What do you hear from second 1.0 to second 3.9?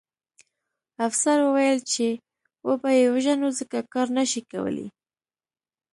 افسر وویل چې وبه یې وژنو ځکه